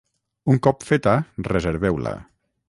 Un 0.53 0.61
cop 0.67 0.81
feta, 0.87 1.13
reserveu-la 1.49 2.17